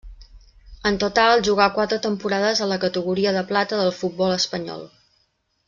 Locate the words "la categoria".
2.71-3.35